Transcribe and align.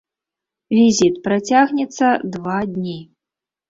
Візіт 0.77 1.21
працягнецца 1.29 2.05
два 2.35 2.59
дні. 2.77 3.01